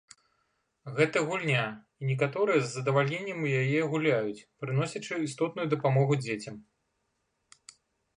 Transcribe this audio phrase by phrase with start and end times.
[0.99, 1.65] Гэта гульня,
[2.03, 6.57] і некаторыя з задавальненнем у яе гуляюць, прыносячы істотную дапамогу дзецям.